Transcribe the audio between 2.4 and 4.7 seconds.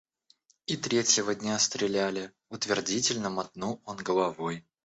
утвердительно мотнул он головой.